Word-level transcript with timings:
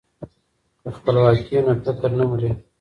که 0.81 0.87
خپلواکي 0.97 1.43
وي 1.55 1.59
نو 1.65 1.73
فکر 1.85 2.11
نه 2.17 2.25
مري. 2.29 2.49